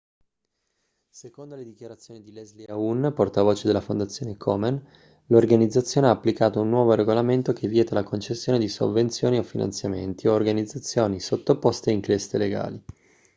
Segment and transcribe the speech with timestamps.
[1.11, 4.83] secondo le dichiarazioni di leslie aun portavoce della fondazione komen
[5.27, 10.31] l'organizzazione ha applicato un nuovo regolamento che vieta la concessione di sovvenzioni o finanziamenti a
[10.33, 12.83] organizzazioni sottoposte a inchieste legali